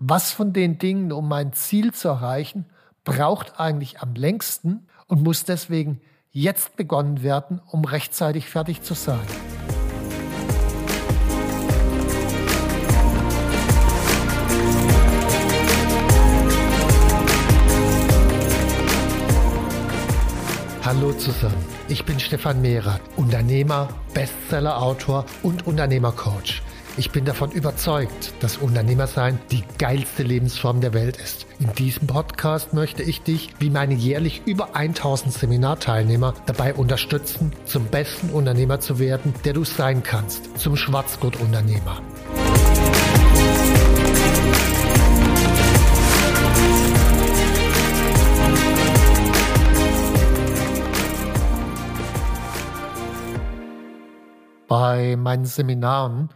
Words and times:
Was 0.00 0.32
von 0.32 0.54
den 0.54 0.78
Dingen, 0.78 1.12
um 1.12 1.28
mein 1.28 1.52
Ziel 1.52 1.92
zu 1.92 2.08
erreichen, 2.08 2.64
braucht 3.04 3.60
eigentlich 3.60 4.00
am 4.00 4.14
längsten 4.14 4.86
und 5.06 5.22
muss 5.22 5.44
deswegen 5.44 6.00
jetzt 6.30 6.76
begonnen 6.76 7.22
werden, 7.22 7.60
um 7.66 7.84
rechtzeitig 7.84 8.48
fertig 8.48 8.80
zu 8.80 8.94
sein. 8.94 9.20
Hallo 20.82 21.12
zusammen, 21.12 21.62
ich 21.88 22.06
bin 22.06 22.18
Stefan 22.18 22.62
Mehrer, 22.62 23.00
Unternehmer, 23.16 23.88
Bestseller-Autor 24.14 25.26
und 25.42 25.66
Unternehmercoach. 25.66 26.62
Ich 27.00 27.12
bin 27.12 27.24
davon 27.24 27.50
überzeugt, 27.50 28.34
dass 28.40 28.58
Unternehmersein 28.58 29.40
die 29.50 29.64
geilste 29.78 30.22
Lebensform 30.22 30.82
der 30.82 30.92
Welt 30.92 31.16
ist. 31.16 31.46
In 31.58 31.72
diesem 31.72 32.06
Podcast 32.06 32.74
möchte 32.74 33.02
ich 33.02 33.22
dich, 33.22 33.54
wie 33.58 33.70
meine 33.70 33.94
jährlich 33.94 34.42
über 34.44 34.76
1000 34.76 35.32
Seminarteilnehmer, 35.32 36.34
dabei 36.44 36.74
unterstützen, 36.74 37.54
zum 37.64 37.86
besten 37.86 38.28
Unternehmer 38.28 38.80
zu 38.80 38.98
werden, 38.98 39.32
der 39.46 39.54
du 39.54 39.64
sein 39.64 40.02
kannst, 40.02 40.58
zum 40.58 40.76
Schwarzgurt-Unternehmer. 40.76 42.02
Bei 54.68 55.16
meinen 55.16 55.46
Seminaren 55.46 56.28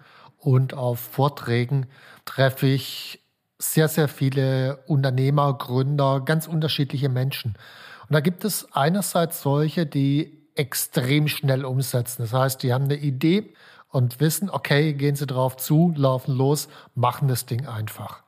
und 0.45 0.75
auf 0.75 1.00
Vorträgen 1.00 1.87
treffe 2.27 2.67
ich 2.67 3.20
sehr, 3.59 3.89
sehr 3.89 4.09
viele 4.09 4.84
Unternehmer, 4.86 5.55
Gründer, 5.55 6.20
ganz 6.20 6.47
unterschiedliche 6.47 7.09
Menschen. 7.09 7.55
Und 8.03 8.12
da 8.12 8.20
gibt 8.20 8.45
es 8.45 8.69
einerseits 8.75 9.41
solche, 9.41 9.86
die 9.86 10.47
extrem 10.55 11.28
schnell 11.28 11.64
umsetzen. 11.64 12.23
Das 12.23 12.33
heißt, 12.34 12.62
die 12.62 12.75
haben 12.75 12.84
eine 12.84 12.97
Idee 12.97 13.55
und 13.89 14.20
wissen, 14.20 14.51
okay, 14.51 14.92
gehen 14.92 15.17
sie 15.17 15.27
drauf 15.27 15.56
zu, 15.56 15.95
laufen 15.97 16.34
los, 16.34 16.69
machen 16.95 17.27
das 17.29 17.47
Ding 17.47 17.67
einfach. 17.67 18.23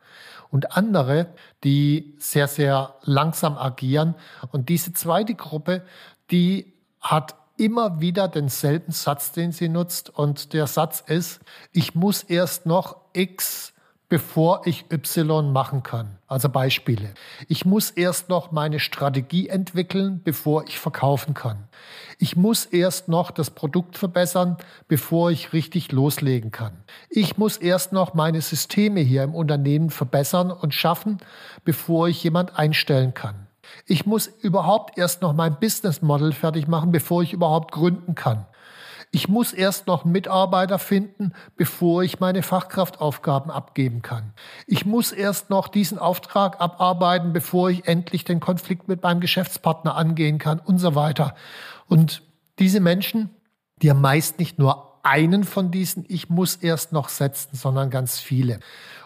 Und 0.50 0.76
andere, 0.76 1.26
die 1.64 2.14
sehr, 2.18 2.48
sehr 2.48 2.94
langsam 3.02 3.58
agieren. 3.58 4.14
Und 4.52 4.70
diese 4.70 4.94
zweite 4.94 5.34
Gruppe, 5.34 5.82
die 6.30 6.72
hat 7.00 7.34
immer 7.56 8.00
wieder 8.00 8.28
denselben 8.28 8.92
Satz, 8.92 9.32
den 9.32 9.52
sie 9.52 9.68
nutzt. 9.68 10.10
Und 10.10 10.52
der 10.52 10.66
Satz 10.66 11.02
ist, 11.06 11.40
ich 11.72 11.94
muss 11.94 12.22
erst 12.22 12.66
noch 12.66 12.96
X 13.12 13.72
bevor 14.08 14.62
ich 14.66 14.90
Y 14.92 15.52
machen 15.52 15.82
kann. 15.82 16.18
Also 16.28 16.48
Beispiele. 16.48 17.14
Ich 17.48 17.64
muss 17.64 17.90
erst 17.90 18.28
noch 18.28 18.52
meine 18.52 18.78
Strategie 18.78 19.48
entwickeln, 19.48 20.20
bevor 20.22 20.64
ich 20.68 20.78
verkaufen 20.78 21.34
kann. 21.34 21.64
Ich 22.18 22.36
muss 22.36 22.66
erst 22.66 23.08
noch 23.08 23.30
das 23.30 23.50
Produkt 23.50 23.98
verbessern, 23.98 24.56
bevor 24.86 25.30
ich 25.30 25.52
richtig 25.52 25.90
loslegen 25.90 26.52
kann. 26.52 26.72
Ich 27.10 27.36
muss 27.36 27.56
erst 27.56 27.92
noch 27.92 28.14
meine 28.14 28.40
Systeme 28.40 29.00
hier 29.00 29.24
im 29.24 29.34
Unternehmen 29.34 29.90
verbessern 29.90 30.52
und 30.52 30.72
schaffen, 30.72 31.18
bevor 31.64 32.08
ich 32.08 32.22
jemand 32.22 32.56
einstellen 32.56 33.12
kann. 33.12 33.45
Ich 33.86 34.06
muss 34.06 34.26
überhaupt 34.26 34.98
erst 34.98 35.22
noch 35.22 35.32
mein 35.32 35.58
Business 35.58 36.02
Model 36.02 36.32
fertig 36.32 36.68
machen, 36.68 36.92
bevor 36.92 37.22
ich 37.22 37.32
überhaupt 37.32 37.72
gründen 37.72 38.14
kann. 38.14 38.46
Ich 39.12 39.28
muss 39.28 39.52
erst 39.52 39.86
noch 39.86 40.04
Mitarbeiter 40.04 40.78
finden, 40.78 41.32
bevor 41.56 42.02
ich 42.02 42.20
meine 42.20 42.42
Fachkraftaufgaben 42.42 43.50
abgeben 43.50 44.02
kann. 44.02 44.34
Ich 44.66 44.84
muss 44.84 45.12
erst 45.12 45.48
noch 45.48 45.68
diesen 45.68 45.98
Auftrag 45.98 46.60
abarbeiten, 46.60 47.32
bevor 47.32 47.70
ich 47.70 47.86
endlich 47.86 48.24
den 48.24 48.40
Konflikt 48.40 48.88
mit 48.88 49.02
meinem 49.02 49.20
Geschäftspartner 49.20 49.96
angehen 49.96 50.38
kann 50.38 50.58
und 50.58 50.78
so 50.78 50.94
weiter. 50.94 51.34
Und 51.86 52.22
diese 52.58 52.80
Menschen, 52.80 53.30
die 53.80 53.90
haben 53.90 54.00
meist 54.00 54.38
nicht 54.38 54.58
nur 54.58 55.00
einen 55.02 55.44
von 55.44 55.70
diesen 55.70 56.04
Ich 56.08 56.28
muss 56.28 56.56
erst 56.56 56.92
noch 56.92 57.08
setzen, 57.08 57.56
sondern 57.56 57.90
ganz 57.90 58.18
viele. 58.18 58.58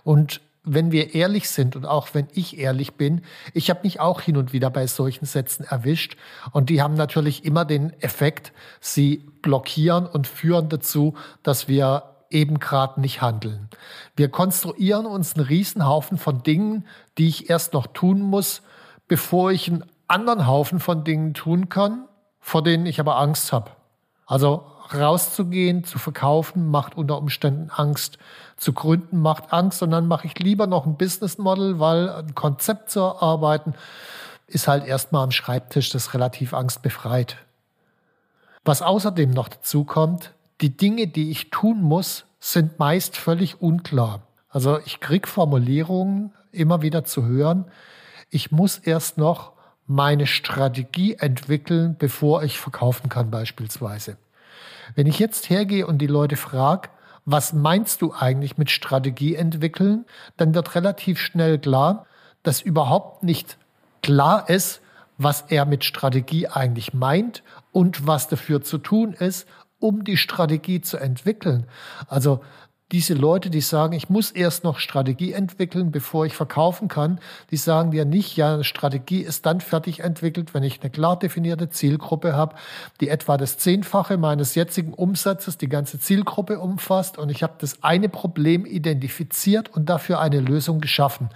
Und 0.02 0.40
wenn 0.62 0.92
wir 0.92 1.14
ehrlich 1.14 1.48
sind 1.48 1.74
und 1.74 1.86
auch 1.86 2.08
wenn 2.12 2.28
ich 2.32 2.58
ehrlich 2.58 2.94
bin, 2.94 3.22
ich 3.54 3.70
habe 3.70 3.80
mich 3.84 4.00
auch 4.00 4.20
hin 4.20 4.36
und 4.36 4.52
wieder 4.52 4.70
bei 4.70 4.86
solchen 4.86 5.24
Sätzen 5.24 5.64
erwischt 5.64 6.16
und 6.52 6.68
die 6.68 6.82
haben 6.82 6.94
natürlich 6.94 7.44
immer 7.44 7.64
den 7.64 7.98
Effekt, 8.02 8.52
sie 8.80 9.26
blockieren 9.42 10.06
und 10.06 10.26
führen 10.26 10.68
dazu, 10.68 11.14
dass 11.42 11.66
wir 11.66 12.04
eben 12.30 12.60
gerade 12.60 13.00
nicht 13.00 13.22
handeln. 13.22 13.68
Wir 14.16 14.28
konstruieren 14.28 15.06
uns 15.06 15.34
einen 15.34 15.46
Riesenhaufen 15.46 16.18
von 16.18 16.42
Dingen, 16.42 16.86
die 17.18 17.28
ich 17.28 17.50
erst 17.50 17.72
noch 17.72 17.86
tun 17.88 18.20
muss, 18.20 18.62
bevor 19.08 19.50
ich 19.50 19.68
einen 19.68 19.84
anderen 20.06 20.46
Haufen 20.46 20.78
von 20.78 21.04
Dingen 21.04 21.34
tun 21.34 21.68
kann, 21.68 22.06
vor 22.38 22.62
denen 22.62 22.86
ich 22.86 23.00
aber 23.00 23.18
Angst 23.18 23.52
habe. 23.52 23.72
Also 24.26 24.64
rauszugehen, 24.94 25.84
zu 25.84 25.98
verkaufen, 25.98 26.70
macht 26.70 26.96
unter 26.96 27.18
Umständen 27.18 27.70
Angst. 27.70 28.18
Zu 28.56 28.72
gründen 28.72 29.20
macht 29.20 29.52
Angst, 29.52 29.78
sondern 29.78 30.06
mache 30.06 30.26
ich 30.26 30.38
lieber 30.38 30.66
noch 30.66 30.86
ein 30.86 30.96
Business 30.96 31.38
Model, 31.38 31.78
weil 31.78 32.08
ein 32.10 32.34
Konzept 32.34 32.90
zu 32.90 33.00
erarbeiten 33.00 33.74
ist 34.46 34.68
halt 34.68 34.84
erstmal 34.84 35.22
am 35.22 35.30
Schreibtisch 35.30 35.90
das 35.90 36.12
relativ 36.12 36.54
angstbefreit. 36.54 37.36
Was 38.64 38.82
außerdem 38.82 39.30
noch 39.30 39.48
dazu 39.48 39.84
kommt, 39.84 40.32
die 40.60 40.76
Dinge, 40.76 41.06
die 41.06 41.30
ich 41.30 41.50
tun 41.50 41.80
muss, 41.80 42.24
sind 42.40 42.78
meist 42.78 43.16
völlig 43.16 43.62
unklar. 43.62 44.22
Also 44.48 44.78
ich 44.84 45.00
krieg 45.00 45.28
Formulierungen 45.28 46.32
immer 46.52 46.82
wieder 46.82 47.04
zu 47.04 47.24
hören. 47.24 47.66
Ich 48.28 48.50
muss 48.50 48.78
erst 48.78 49.16
noch 49.16 49.52
meine 49.86 50.26
Strategie 50.26 51.14
entwickeln, 51.14 51.96
bevor 51.98 52.42
ich 52.42 52.58
verkaufen 52.58 53.08
kann 53.08 53.30
beispielsweise. 53.30 54.16
Wenn 54.94 55.06
ich 55.06 55.18
jetzt 55.18 55.50
hergehe 55.50 55.86
und 55.86 55.98
die 55.98 56.06
Leute 56.06 56.36
frage, 56.36 56.88
was 57.24 57.52
meinst 57.52 58.02
du 58.02 58.12
eigentlich 58.12 58.58
mit 58.58 58.70
Strategie 58.70 59.34
entwickeln, 59.34 60.04
dann 60.36 60.54
wird 60.54 60.74
relativ 60.74 61.20
schnell 61.20 61.58
klar, 61.58 62.06
dass 62.42 62.60
überhaupt 62.60 63.22
nicht 63.22 63.58
klar 64.02 64.48
ist, 64.48 64.80
was 65.18 65.44
er 65.48 65.66
mit 65.66 65.84
Strategie 65.84 66.48
eigentlich 66.48 66.94
meint 66.94 67.42
und 67.72 68.06
was 68.06 68.28
dafür 68.28 68.62
zu 68.62 68.78
tun 68.78 69.12
ist, 69.12 69.46
um 69.78 70.04
die 70.04 70.16
Strategie 70.16 70.80
zu 70.80 70.96
entwickeln. 70.96 71.66
Also 72.08 72.40
diese 72.92 73.14
Leute, 73.14 73.50
die 73.50 73.60
sagen, 73.60 73.92
ich 73.92 74.10
muss 74.10 74.32
erst 74.32 74.64
noch 74.64 74.80
Strategie 74.80 75.32
entwickeln, 75.32 75.92
bevor 75.92 76.26
ich 76.26 76.34
verkaufen 76.34 76.88
kann, 76.88 77.20
die 77.50 77.56
sagen 77.56 77.92
dir 77.92 78.04
nicht, 78.04 78.36
ja, 78.36 78.64
Strategie 78.64 79.20
ist 79.20 79.46
dann 79.46 79.60
fertig 79.60 80.00
entwickelt, 80.00 80.54
wenn 80.54 80.64
ich 80.64 80.80
eine 80.80 80.90
klar 80.90 81.18
definierte 81.18 81.70
Zielgruppe 81.70 82.34
habe, 82.34 82.56
die 83.00 83.08
etwa 83.08 83.36
das 83.36 83.58
Zehnfache 83.58 84.16
meines 84.16 84.56
jetzigen 84.56 84.92
Umsatzes 84.92 85.56
die 85.56 85.68
ganze 85.68 86.00
Zielgruppe 86.00 86.58
umfasst 86.58 87.16
und 87.16 87.30
ich 87.30 87.44
habe 87.44 87.54
das 87.58 87.82
eine 87.82 88.08
Problem 88.08 88.66
identifiziert 88.66 89.68
und 89.68 89.88
dafür 89.88 90.20
eine 90.20 90.40
Lösung 90.40 90.80
geschaffen. 90.80 91.30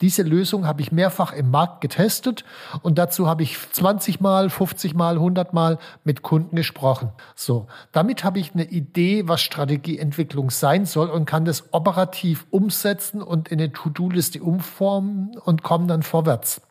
Diese 0.00 0.22
Lösung 0.22 0.66
habe 0.66 0.80
ich 0.80 0.92
mehrfach 0.92 1.32
im 1.34 1.50
Markt 1.50 1.82
getestet 1.82 2.44
und 2.82 2.98
dazu 2.98 3.26
habe 3.26 3.42
ich 3.42 3.58
20 3.72 4.20
mal, 4.20 4.48
50 4.48 4.94
mal, 4.94 5.14
100 5.14 5.52
mal 5.52 5.78
mit 6.04 6.22
Kunden 6.22 6.56
gesprochen. 6.56 7.10
So, 7.34 7.66
damit 7.92 8.24
habe 8.24 8.38
ich 8.38 8.54
eine 8.54 8.64
Idee, 8.64 9.28
was 9.28 9.42
Strategieentwicklung 9.42 10.50
sein 10.50 10.86
soll 10.92 11.08
und 11.10 11.24
kann 11.24 11.44
das 11.44 11.72
operativ 11.72 12.46
umsetzen 12.50 13.22
und 13.22 13.48
in 13.48 13.60
eine 13.60 13.72
To-Do-Liste 13.72 14.42
umformen 14.42 15.36
und 15.44 15.62
komme 15.62 15.86
dann 15.86 16.02
vorwärts. 16.02 16.62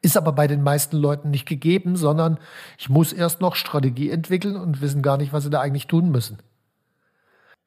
Ist 0.00 0.16
aber 0.16 0.32
bei 0.32 0.46
den 0.46 0.62
meisten 0.62 0.96
Leuten 0.96 1.30
nicht 1.30 1.46
gegeben, 1.46 1.96
sondern 1.96 2.38
ich 2.76 2.88
muss 2.88 3.12
erst 3.12 3.40
noch 3.40 3.54
Strategie 3.54 4.10
entwickeln 4.10 4.56
und 4.56 4.80
wissen 4.80 5.02
gar 5.02 5.16
nicht, 5.16 5.32
was 5.32 5.44
sie 5.44 5.50
da 5.50 5.60
eigentlich 5.60 5.86
tun 5.86 6.10
müssen. 6.10 6.38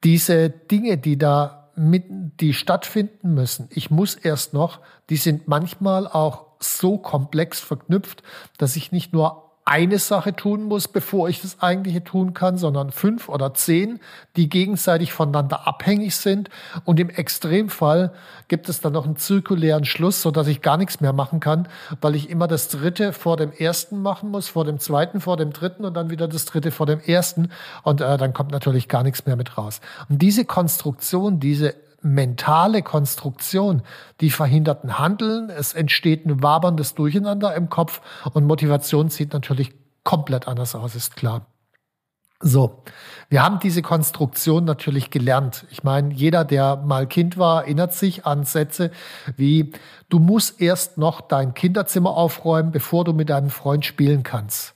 Diese 0.04 0.50
Dinge, 0.50 0.98
die 0.98 1.18
da 1.18 1.72
mit, 1.76 2.06
die 2.42 2.54
stattfinden 2.54 3.34
müssen, 3.34 3.68
ich 3.72 3.90
muss 3.90 4.16
erst 4.16 4.54
noch, 4.54 4.82
die 5.10 5.18
sind 5.18 5.48
manchmal 5.48 6.08
auch 6.08 6.46
so 6.60 6.98
komplex 6.98 7.60
verknüpft, 7.60 8.24
dass 8.58 8.76
ich 8.76 8.92
nicht 8.92 9.14
nur 9.14 9.45
eine 9.68 9.98
Sache 9.98 10.36
tun 10.36 10.64
muss, 10.64 10.88
bevor 10.88 11.28
ich 11.28 11.42
das 11.42 11.60
eigentliche 11.60 12.04
tun 12.04 12.36
kann, 12.36 12.60
sondern 12.60 12.92
fünf 12.92 13.30
oder 13.30 13.56
zehn, 13.56 14.00
die 14.36 14.48
gegenseitig 14.48 15.12
voneinander 15.12 15.68
abhängig 15.68 16.16
sind. 16.16 16.50
Und 16.84 17.00
im 17.00 17.10
Extremfall 17.10 18.14
gibt 18.48 18.70
es 18.70 18.80
dann 18.80 18.94
noch 18.94 19.06
einen 19.06 19.18
zirkulären 19.18 19.84
Schluss, 19.84 20.22
so 20.22 20.30
dass 20.30 20.46
ich 20.46 20.62
gar 20.62 20.78
nichts 20.78 21.02
mehr 21.02 21.14
machen 21.14 21.40
kann, 21.40 21.68
weil 22.00 22.14
ich 22.14 22.30
immer 22.30 22.48
das 22.48 22.68
dritte 22.68 23.12
vor 23.12 23.38
dem 23.38 23.52
ersten 23.52 24.04
machen 24.04 24.30
muss, 24.30 24.50
vor 24.50 24.66
dem 24.66 24.78
zweiten, 24.78 25.20
vor 25.20 25.36
dem 25.36 25.52
dritten 25.52 25.84
und 25.84 25.96
dann 25.96 26.12
wieder 26.12 26.28
das 26.28 26.46
dritte 26.46 26.70
vor 26.70 26.86
dem 26.86 27.00
ersten. 27.00 27.50
Und 27.82 28.02
äh, 28.02 28.18
dann 28.18 28.34
kommt 28.34 28.52
natürlich 28.52 28.88
gar 28.88 29.02
nichts 29.02 29.26
mehr 29.26 29.36
mit 29.36 29.58
raus. 29.58 29.82
Und 30.10 30.22
diese 30.22 30.46
Konstruktion, 30.46 31.40
diese 31.40 31.74
mentale 32.06 32.84
Konstruktion, 32.84 33.82
die 34.22 34.30
verhindert 34.30 34.84
ein 34.84 35.00
Handeln, 35.00 35.50
es 35.50 35.74
entsteht 35.74 36.26
ein 36.26 36.42
waberndes 36.44 36.94
Durcheinander 36.94 37.56
im 37.56 37.70
Kopf 37.70 38.02
und 38.34 38.46
Motivation 38.46 39.10
sieht 39.10 39.34
natürlich 39.34 39.74
komplett 40.04 40.48
anders 40.48 40.76
aus, 40.76 40.96
ist 40.96 41.16
klar. 41.16 41.48
So, 42.42 42.84
wir 43.30 43.42
haben 43.42 43.60
diese 43.60 43.82
Konstruktion 43.82 44.66
natürlich 44.66 45.10
gelernt. 45.10 45.66
Ich 45.72 45.84
meine, 45.84 46.14
jeder, 46.14 46.46
der 46.46 46.76
mal 46.76 47.08
Kind 47.08 47.38
war, 47.38 47.64
erinnert 47.64 47.94
sich 47.94 48.26
an 48.26 48.44
Sätze 48.44 48.92
wie, 49.36 49.72
du 50.10 50.20
musst 50.20 50.62
erst 50.62 50.98
noch 50.98 51.22
dein 51.22 51.54
Kinderzimmer 51.54 52.12
aufräumen, 52.12 52.72
bevor 52.72 53.04
du 53.04 53.14
mit 53.14 53.30
deinem 53.30 53.50
Freund 53.50 53.86
spielen 53.86 54.22
kannst. 54.22 54.76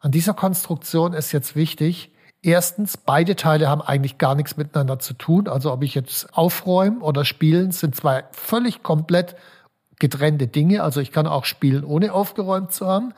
An 0.00 0.12
dieser 0.12 0.34
Konstruktion 0.34 1.12
ist 1.12 1.32
jetzt 1.32 1.56
wichtig, 1.56 2.12
Erstens, 2.46 2.96
beide 2.96 3.34
Teile 3.34 3.68
haben 3.68 3.82
eigentlich 3.82 4.18
gar 4.18 4.36
nichts 4.36 4.56
miteinander 4.56 5.00
zu 5.00 5.14
tun. 5.14 5.48
Also 5.48 5.72
ob 5.72 5.82
ich 5.82 5.96
jetzt 5.96 6.32
aufräumen 6.32 7.02
oder 7.02 7.24
spielen, 7.24 7.72
sind 7.72 7.96
zwei 7.96 8.22
völlig 8.30 8.84
komplett 8.84 9.34
getrennte 9.98 10.46
Dinge. 10.46 10.84
Also 10.84 11.00
ich 11.00 11.10
kann 11.10 11.26
auch 11.26 11.44
spielen, 11.44 11.82
ohne 11.82 12.12
aufgeräumt 12.12 12.70
zu 12.70 12.86
haben. 12.86 13.14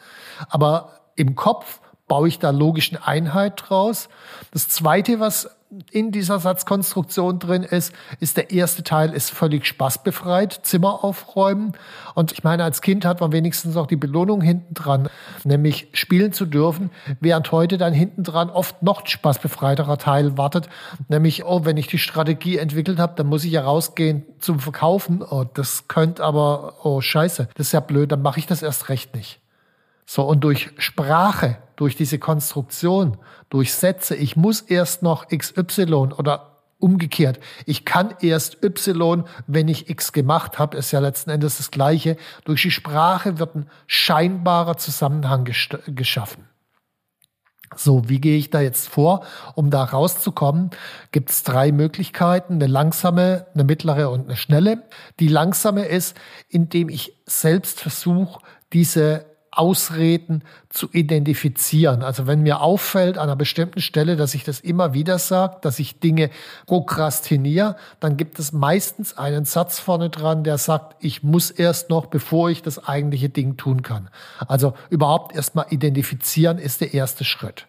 Aber 0.49 1.01
im 1.15 1.35
Kopf 1.35 1.81
baue 2.09 2.29
ich 2.29 2.39
da 2.39 2.51
logischen 2.51 2.97
Einheit 2.97 3.63
draus. 3.69 4.09
Das 4.51 4.69
zweite, 4.69 5.21
was 5.21 5.51
in 5.91 6.13
dieser 6.13 6.39
Satzkonstruktion 6.39 7.39
drin 7.39 7.63
ist, 7.63 7.93
ist 8.21 8.39
der 8.39 8.51
erste 8.51 8.83
Teil 8.83 9.13
ist 9.13 9.31
völlig 9.31 9.67
spaßbefreit, 9.67 10.61
Zimmer 10.63 11.05
aufräumen. 11.05 11.73
Und 12.15 12.33
ich 12.33 12.43
meine, 12.43 12.65
als 12.65 12.81
Kind 12.81 13.05
hat 13.05 13.21
man 13.21 13.33
wenigstens 13.33 13.77
auch 13.77 13.87
die 13.87 13.97
Belohnung 13.97 14.41
hinten 14.41 14.73
dran, 14.73 15.11
nämlich 15.45 15.89
spielen 15.93 16.33
zu 16.33 16.47
dürfen, 16.47 16.91
während 17.21 17.53
heute 17.53 17.77
dann 17.77 17.93
hinten 17.93 18.25
dran 18.25 18.49
oft 18.49 18.83
noch 18.83 19.07
spaßbefreiterer 19.07 19.99
Teil 19.99 20.39
wartet, 20.39 20.71
nämlich, 21.09 21.45
oh, 21.45 21.65
wenn 21.65 21.77
ich 21.77 21.87
die 21.87 21.99
Strategie 21.99 22.57
entwickelt 22.57 22.99
habe, 22.99 23.15
dann 23.17 23.27
muss 23.27 23.45
ich 23.45 23.53
ja 23.53 23.63
rausgehen 23.63 24.25
zum 24.39 24.61
Verkaufen. 24.61 25.23
Oh, 25.23 25.45
das 25.53 25.87
könnte 25.87 26.25
aber, 26.25 26.85
oh, 26.85 27.03
scheiße, 27.03 27.49
das 27.55 27.67
ist 27.67 27.73
ja 27.73 27.81
blöd, 27.81 28.11
dann 28.11 28.23
mache 28.23 28.41
ich 28.41 28.47
das 28.47 28.63
erst 28.63 28.89
recht 28.89 29.15
nicht. 29.15 29.41
So, 30.11 30.23
und 30.23 30.41
durch 30.41 30.71
Sprache, 30.79 31.59
durch 31.77 31.95
diese 31.95 32.19
Konstruktion, 32.19 33.19
durch 33.51 33.75
Sätze, 33.75 34.17
ich 34.17 34.37
muss 34.37 34.63
erst 34.63 35.03
noch 35.03 35.29
XY 35.29 36.15
oder 36.17 36.63
umgekehrt, 36.79 37.39
ich 37.67 37.85
kann 37.85 38.15
erst 38.23 38.65
Y, 38.65 39.25
wenn 39.47 39.69
ich 39.69 39.91
X 39.91 40.15
gemacht 40.15 40.59
habe, 40.59 40.79
ist 40.79 40.93
ja 40.93 41.01
letzten 41.01 41.29
Endes 41.29 41.59
das 41.59 41.71
Gleiche. 41.71 42.17
Durch 42.47 42.63
die 42.63 42.71
Sprache 42.71 43.39
wird 43.39 43.55
ein 43.55 43.71
scheinbarer 43.87 44.79
Zusammenhang 44.79 45.45
geschaffen. 45.45 46.49
So, 47.77 48.09
wie 48.09 48.19
gehe 48.19 48.39
ich 48.39 48.49
da 48.49 48.63
jetzt 48.63 48.89
vor? 48.89 49.27
Um 49.57 49.71
da 49.71 49.85
rauszukommen, 49.85 50.71
gibt 51.13 51.29
es 51.29 51.43
drei 51.43 51.71
Möglichkeiten, 51.71 52.55
eine 52.55 52.67
langsame, 52.67 53.47
eine 53.53 53.65
mittlere 53.65 54.09
und 54.09 54.25
eine 54.25 54.37
schnelle. 54.37 54.85
Die 55.21 55.29
langsame 55.29 55.85
ist, 55.85 56.17
indem 56.49 56.89
ich 56.89 57.13
selbst 57.27 57.79
versuche, 57.79 58.41
diese 58.73 59.27
Ausreden 59.59 60.45
zu 60.69 60.89
identifizieren. 60.93 62.03
Also 62.03 62.27
wenn 62.27 62.43
mir 62.43 62.61
auffällt 62.61 63.19
an 63.19 63.25
einer 63.25 63.37
bestimmten 63.37 63.81
Stelle, 63.81 64.17
dass 64.17 64.35
ich 64.35 64.45
das 64.45 64.61
immer 64.61 64.95
wieder 64.95 65.19
sage, 65.19 65.57
dass 65.63 65.79
ich 65.79 65.99
Dinge 65.99 66.31
prokrastiniere, 66.67 67.77
dann 67.99 68.17
gibt 68.17 68.39
es 68.39 68.53
meistens 68.53 69.19
einen 69.19 69.45
Satz 69.45 69.81
vorne 69.81 70.11
dran, 70.11 70.45
der 70.45 70.59
sagt, 70.59 70.97
ich 71.01 71.23
muss 71.23 71.51
erst 71.51 71.91
noch, 71.91 72.07
bevor 72.07 72.51
ich 72.51 72.63
das 72.63 72.87
eigentliche 72.87 73.29
Ding 73.31 73.57
tun 73.57 73.83
kann. 73.83 74.11
Also 74.47 74.75
überhaupt 74.91 75.35
erstmal 75.35 75.67
identifizieren 75.71 76.59
ist 76.59 76.81
der 76.81 76.95
erste 76.95 77.25
Schritt. 77.25 77.67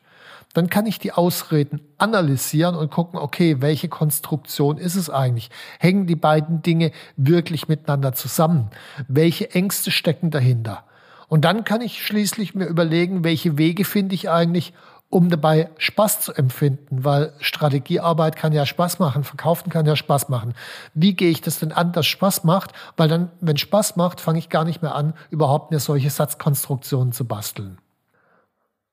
Dann 0.54 0.70
kann 0.70 0.86
ich 0.86 1.00
die 1.00 1.12
Ausreden 1.12 1.82
analysieren 1.98 2.76
und 2.76 2.92
gucken, 2.92 3.20
okay, 3.20 3.58
welche 3.62 3.88
Konstruktion 3.88 4.78
ist 4.78 4.96
es 4.96 5.10
eigentlich? 5.10 5.50
Hängen 5.80 6.08
die 6.08 6.16
beiden 6.16 6.62
Dinge 6.62 6.92
wirklich 7.18 7.68
miteinander 7.68 8.14
zusammen? 8.14 8.70
Welche 9.08 9.52
Ängste 9.52 9.92
stecken 9.92 10.32
dahinter? 10.32 10.84
Und 11.30 11.46
dann 11.46 11.64
kann 11.64 11.82
ich 11.82 12.06
schließlich 12.06 12.56
mir 12.56 12.66
überlegen, 12.66 13.24
welche 13.24 13.58
Wege 13.58 13.86
finde 13.86 14.16
ich 14.16 14.30
eigentlich, 14.30 14.74
um 15.10 15.30
dabei 15.30 15.70
Spaß 15.78 16.22
zu 16.22 16.34
empfinden, 16.34 17.04
weil 17.04 17.34
Strategiearbeit 17.40 18.36
kann 18.36 18.54
ja 18.54 18.66
Spaß 18.66 19.00
machen, 19.00 19.24
Verkaufen 19.24 19.72
kann 19.72 19.86
ja 19.86 19.96
Spaß 19.96 20.30
machen. 20.30 20.54
Wie 20.94 21.14
gehe 21.16 21.32
ich 21.32 21.42
das 21.42 21.60
denn 21.60 21.72
an, 21.72 21.94
dass 21.94 22.06
Spaß 22.06 22.44
macht? 22.44 22.74
Weil 22.98 23.08
dann, 23.08 23.32
wenn 23.42 23.58
Spaß 23.58 23.96
macht, 23.96 24.22
fange 24.22 24.38
ich 24.38 24.50
gar 24.50 24.66
nicht 24.66 24.82
mehr 24.82 24.94
an, 24.94 25.14
überhaupt 25.32 25.72
mir 25.72 25.80
solche 25.80 26.10
Satzkonstruktionen 26.10 27.12
zu 27.12 27.26
basteln. 27.26 27.80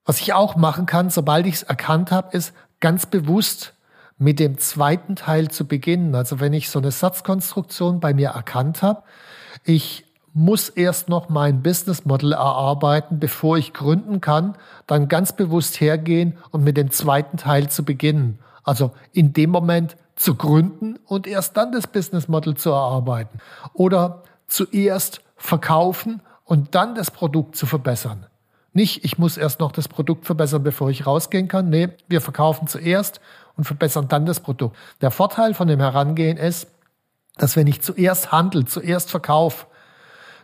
Was 0.06 0.20
ich 0.20 0.32
auch 0.32 0.56
machen 0.56 0.86
kann, 0.86 1.10
sobald 1.10 1.46
ich 1.46 1.56
es 1.56 1.62
erkannt 1.64 2.12
habe, 2.12 2.34
ist 2.34 2.54
ganz 2.80 3.06
bewusst 3.06 3.74
mit 4.18 4.38
dem 4.38 4.56
zweiten 4.56 5.16
Teil 5.16 5.50
zu 5.50 5.66
beginnen. 5.66 6.14
Also 6.14 6.40
wenn 6.40 6.54
ich 6.54 6.70
so 6.70 6.78
eine 6.78 6.92
Satzkonstruktion 6.92 8.00
bei 8.00 8.14
mir 8.14 8.30
erkannt 8.30 8.80
habe, 8.82 9.02
ich 9.64 10.05
muss 10.36 10.68
erst 10.68 11.08
noch 11.08 11.30
mein 11.30 11.62
Business 11.62 12.04
Model 12.04 12.32
erarbeiten, 12.32 13.18
bevor 13.18 13.56
ich 13.56 13.72
gründen 13.72 14.20
kann, 14.20 14.54
dann 14.86 15.08
ganz 15.08 15.32
bewusst 15.32 15.80
hergehen 15.80 16.36
und 16.50 16.62
mit 16.62 16.76
dem 16.76 16.90
zweiten 16.90 17.38
Teil 17.38 17.70
zu 17.70 17.86
beginnen. 17.86 18.38
Also 18.62 18.90
in 19.12 19.32
dem 19.32 19.48
Moment 19.48 19.96
zu 20.14 20.34
gründen 20.34 20.98
und 21.06 21.26
erst 21.26 21.56
dann 21.56 21.72
das 21.72 21.86
Business 21.86 22.28
Model 22.28 22.54
zu 22.54 22.68
erarbeiten. 22.68 23.38
Oder 23.72 24.24
zuerst 24.46 25.22
verkaufen 25.36 26.20
und 26.44 26.74
dann 26.74 26.94
das 26.94 27.10
Produkt 27.10 27.56
zu 27.56 27.64
verbessern. 27.64 28.26
Nicht, 28.74 29.06
ich 29.06 29.16
muss 29.16 29.38
erst 29.38 29.60
noch 29.60 29.72
das 29.72 29.88
Produkt 29.88 30.26
verbessern, 30.26 30.62
bevor 30.62 30.90
ich 30.90 31.06
rausgehen 31.06 31.48
kann. 31.48 31.70
Nee, 31.70 31.88
wir 32.08 32.20
verkaufen 32.20 32.68
zuerst 32.68 33.22
und 33.56 33.64
verbessern 33.64 34.08
dann 34.08 34.26
das 34.26 34.40
Produkt. 34.40 34.76
Der 35.00 35.10
Vorteil 35.10 35.54
von 35.54 35.66
dem 35.66 35.80
Herangehen 35.80 36.36
ist, 36.36 36.68
dass 37.38 37.56
wenn 37.56 37.66
ich 37.66 37.80
zuerst 37.80 38.32
handel, 38.32 38.66
zuerst 38.66 39.10
verkaufe, 39.10 39.64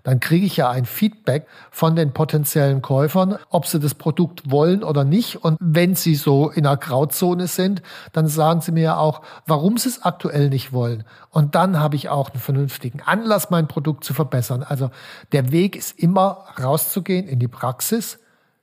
dann 0.02 0.20
kriege 0.20 0.46
ich 0.46 0.56
ja 0.56 0.70
ein 0.70 0.84
Feedback 0.84 1.46
von 1.70 1.96
den 1.96 2.12
potenziellen 2.12 2.82
Käufern, 2.82 3.38
ob 3.50 3.66
sie 3.66 3.81
das 3.81 3.94
Produkt 3.94 4.50
wollen 4.50 4.82
oder 4.82 5.04
nicht. 5.04 5.37
Und 5.44 5.56
wenn 5.60 5.94
sie 5.94 6.14
so 6.14 6.50
in 6.50 6.66
einer 6.66 6.76
Grauzone 6.76 7.46
sind, 7.46 7.82
dann 8.12 8.26
sagen 8.26 8.60
sie 8.60 8.72
mir 8.72 8.82
ja 8.82 8.96
auch, 8.96 9.22
warum 9.46 9.78
sie 9.78 9.88
es 9.88 10.02
aktuell 10.02 10.49
nicht 10.49 10.72
wollen. 10.72 11.04
Und 11.31 11.54
dann 11.54 11.78
habe 11.78 11.96
ich 11.96 12.08
auch 12.08 12.31
einen 12.31 12.40
vernünftigen 12.40 13.00
Anlass, 13.02 13.50
mein 13.50 13.69
Produkt 13.69 14.04
zu 14.04 14.14
verbessern. 14.14 14.62
Also 14.62 14.90
der 15.32 15.52
Weg 15.52 15.76
ist 15.76 15.99
immer 15.99 16.46
rauszugehen 16.60 17.29
in 17.29 17.38
die 17.38 17.48
Praxis, 17.48 18.19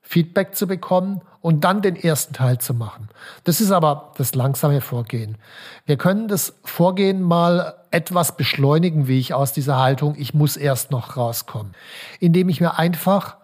Feedback 0.10 0.56
zu 0.56 0.66
bekommen 0.66 1.22
und 1.40 1.64
dann 1.64 1.84
den 1.84 1.96
ersten 1.96 2.34
Teil 2.34 2.58
zu 2.58 2.74
machen. 2.74 3.10
Das 3.44 3.62
ist 3.62 3.70
aber 3.70 4.12
das 4.18 4.34
langsame 4.34 4.82
Vorgehen. 4.82 5.38
Wir 5.86 5.98
können 5.98 6.28
das 6.28 6.56
Vorgehen 6.64 7.22
mal 7.22 7.76
etwas 7.92 8.36
beschleunigen, 8.36 9.08
wie 9.08 9.20
ich 9.20 9.36
aus 9.36 9.54
dieser 9.54 9.78
Haltung, 9.78 10.16
ich 10.18 10.34
muss 10.34 10.58
erst 10.58 10.90
noch 10.90 11.16
rauskommen, 11.16 11.76
indem 12.20 12.50
ich 12.50 12.60
mir 12.60 12.80
einfach 12.80 13.38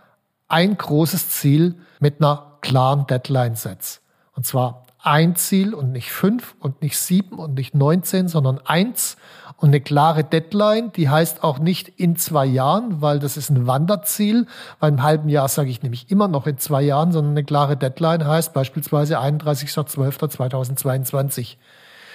ein 0.48 0.75
großes 0.75 1.29
Ziel 1.29 1.75
mit 2.00 2.19
einer 2.19 2.57
klaren 2.62 3.05
Deadline 3.05 3.53
setze. 3.53 4.00
Und 4.34 4.48
zwar 4.48 4.85
ein 5.05 5.35
Ziel 5.35 5.74
und 5.74 5.91
nicht 5.91 6.12
fünf 6.12 6.55
und 6.59 6.81
nicht 6.81 6.97
sieben 6.97 7.38
und 7.38 7.53
nicht 7.53 7.75
neunzehn, 7.75 8.27
sondern 8.27 8.59
eins 8.65 9.17
und 9.57 9.69
eine 9.69 9.79
klare 9.79 10.24
Deadline. 10.24 10.91
Die 10.93 11.09
heißt 11.09 11.43
auch 11.43 11.59
nicht 11.59 11.89
in 11.89 12.15
zwei 12.15 12.45
Jahren, 12.45 13.01
weil 13.01 13.19
das 13.19 13.38
ist 13.38 13.51
ein 13.51 13.67
Wanderziel. 13.67 14.47
Bei 14.79 14.88
einem 14.88 15.03
halben 15.03 15.29
Jahr 15.29 15.47
sage 15.47 15.69
ich 15.69 15.83
nämlich 15.83 16.09
immer 16.09 16.27
noch 16.27 16.47
in 16.47 16.57
zwei 16.57 16.81
Jahren, 16.81 17.12
sondern 17.12 17.33
eine 17.33 17.43
klare 17.43 17.77
Deadline 17.77 18.25
heißt 18.25 18.51
beispielsweise 18.53 19.19
31.12.2022. 19.19 21.57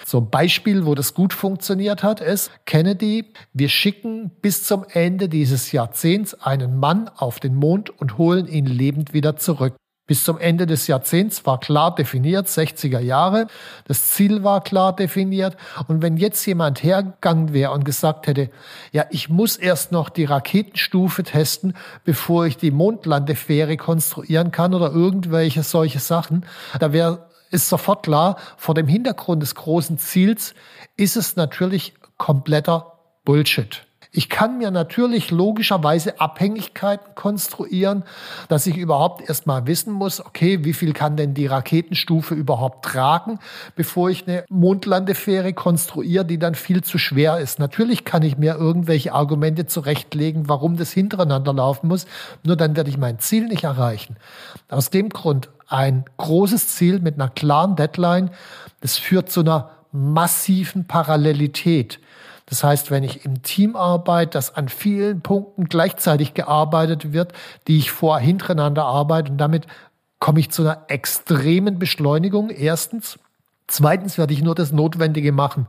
So 0.04 0.18
ein 0.18 0.28
Beispiel, 0.28 0.86
wo 0.86 0.96
das 0.96 1.14
gut 1.14 1.32
funktioniert 1.32 2.02
hat, 2.02 2.20
ist 2.20 2.50
Kennedy. 2.66 3.32
Wir 3.52 3.68
schicken 3.68 4.32
bis 4.42 4.64
zum 4.64 4.84
Ende 4.88 5.28
dieses 5.28 5.70
Jahrzehnts 5.70 6.34
einen 6.34 6.78
Mann 6.78 7.08
auf 7.16 7.38
den 7.38 7.54
Mond 7.54 7.90
und 7.90 8.18
holen 8.18 8.48
ihn 8.48 8.66
lebend 8.66 9.14
wieder 9.14 9.36
zurück. 9.36 9.74
Bis 10.10 10.24
zum 10.24 10.38
Ende 10.38 10.66
des 10.66 10.88
Jahrzehnts 10.88 11.46
war 11.46 11.60
klar 11.60 11.94
definiert, 11.94 12.48
60er 12.48 12.98
Jahre. 12.98 13.46
Das 13.86 14.08
Ziel 14.08 14.42
war 14.42 14.60
klar 14.60 14.92
definiert. 14.92 15.56
Und 15.86 16.02
wenn 16.02 16.16
jetzt 16.16 16.44
jemand 16.46 16.82
hergegangen 16.82 17.52
wäre 17.52 17.70
und 17.70 17.84
gesagt 17.84 18.26
hätte, 18.26 18.50
ja, 18.90 19.04
ich 19.10 19.28
muss 19.28 19.54
erst 19.54 19.92
noch 19.92 20.08
die 20.08 20.24
Raketenstufe 20.24 21.22
testen, 21.22 21.76
bevor 22.02 22.46
ich 22.46 22.56
die 22.56 22.72
Mondlandefähre 22.72 23.76
konstruieren 23.76 24.50
kann 24.50 24.74
oder 24.74 24.90
irgendwelche 24.90 25.62
solche 25.62 26.00
Sachen, 26.00 26.44
da 26.80 26.92
wäre 26.92 27.28
ist 27.52 27.68
sofort 27.68 28.02
klar, 28.02 28.36
vor 28.56 28.74
dem 28.74 28.88
Hintergrund 28.88 29.44
des 29.44 29.54
großen 29.54 29.96
Ziels 29.98 30.54
ist 30.96 31.16
es 31.16 31.36
natürlich 31.36 31.94
kompletter 32.16 32.98
Bullshit. 33.24 33.86
Ich 34.12 34.28
kann 34.28 34.58
mir 34.58 34.72
natürlich 34.72 35.30
logischerweise 35.30 36.20
Abhängigkeiten 36.20 37.14
konstruieren, 37.14 38.02
dass 38.48 38.66
ich 38.66 38.76
überhaupt 38.76 39.28
erstmal 39.28 39.68
wissen 39.68 39.92
muss, 39.92 40.24
okay, 40.24 40.64
wie 40.64 40.72
viel 40.72 40.92
kann 40.92 41.16
denn 41.16 41.32
die 41.32 41.46
Raketenstufe 41.46 42.34
überhaupt 42.34 42.84
tragen, 42.84 43.38
bevor 43.76 44.10
ich 44.10 44.26
eine 44.26 44.44
Mondlandefähre 44.48 45.52
konstruiere, 45.52 46.24
die 46.24 46.40
dann 46.40 46.56
viel 46.56 46.82
zu 46.82 46.98
schwer 46.98 47.38
ist. 47.38 47.60
Natürlich 47.60 48.04
kann 48.04 48.22
ich 48.22 48.36
mir 48.36 48.56
irgendwelche 48.56 49.12
Argumente 49.12 49.66
zurechtlegen, 49.66 50.48
warum 50.48 50.76
das 50.76 50.90
hintereinander 50.90 51.52
laufen 51.52 51.86
muss, 51.86 52.06
nur 52.42 52.56
dann 52.56 52.74
werde 52.74 52.90
ich 52.90 52.98
mein 52.98 53.20
Ziel 53.20 53.46
nicht 53.46 53.62
erreichen. 53.62 54.16
Aus 54.68 54.90
dem 54.90 55.10
Grund 55.10 55.50
ein 55.68 56.04
großes 56.16 56.66
Ziel 56.74 56.98
mit 56.98 57.14
einer 57.14 57.28
klaren 57.28 57.76
Deadline, 57.76 58.30
das 58.80 58.98
führt 58.98 59.30
zu 59.30 59.40
einer 59.40 59.70
massiven 59.92 60.88
Parallelität. 60.88 62.00
Das 62.50 62.64
heißt, 62.64 62.90
wenn 62.90 63.04
ich 63.04 63.24
im 63.24 63.42
Team 63.42 63.76
arbeite, 63.76 64.32
dass 64.32 64.54
an 64.54 64.68
vielen 64.68 65.22
Punkten 65.22 65.64
gleichzeitig 65.64 66.34
gearbeitet 66.34 67.12
wird, 67.12 67.32
die 67.68 67.78
ich 67.78 67.92
vor 67.92 68.18
hintereinander 68.18 68.84
arbeite 68.84 69.32
und 69.32 69.38
damit 69.38 69.66
komme 70.18 70.40
ich 70.40 70.50
zu 70.50 70.62
einer 70.62 70.84
extremen 70.88 71.78
Beschleunigung 71.78 72.50
erstens. 72.50 73.18
Zweitens 73.70 74.18
werde 74.18 74.34
ich 74.34 74.42
nur 74.42 74.56
das 74.56 74.72
Notwendige 74.72 75.30
machen. 75.30 75.68